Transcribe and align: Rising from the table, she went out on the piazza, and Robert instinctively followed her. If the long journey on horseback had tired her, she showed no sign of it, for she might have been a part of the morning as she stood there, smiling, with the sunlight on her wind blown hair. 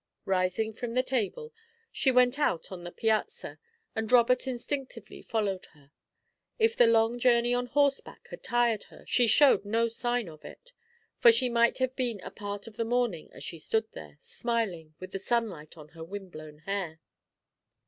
Rising 0.25 0.73
from 0.73 0.95
the 0.95 1.03
table, 1.03 1.53
she 1.91 2.09
went 2.09 2.39
out 2.39 2.71
on 2.71 2.83
the 2.83 2.91
piazza, 2.91 3.59
and 3.95 4.11
Robert 4.11 4.47
instinctively 4.47 5.21
followed 5.21 5.65
her. 5.75 5.91
If 6.57 6.75
the 6.75 6.87
long 6.87 7.19
journey 7.19 7.53
on 7.53 7.67
horseback 7.67 8.27
had 8.31 8.43
tired 8.43 8.85
her, 8.85 9.05
she 9.07 9.27
showed 9.27 9.63
no 9.63 9.87
sign 9.89 10.27
of 10.27 10.43
it, 10.43 10.71
for 11.19 11.31
she 11.31 11.49
might 11.49 11.77
have 11.77 11.95
been 11.95 12.19
a 12.21 12.31
part 12.31 12.65
of 12.65 12.77
the 12.77 12.83
morning 12.83 13.29
as 13.31 13.43
she 13.43 13.59
stood 13.59 13.91
there, 13.91 14.17
smiling, 14.23 14.95
with 14.99 15.11
the 15.11 15.19
sunlight 15.19 15.77
on 15.77 15.89
her 15.89 16.03
wind 16.03 16.31
blown 16.31 16.57
hair. 16.57 16.99